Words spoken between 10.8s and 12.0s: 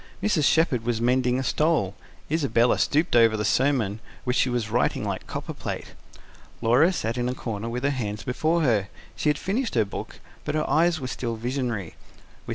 were still visionary.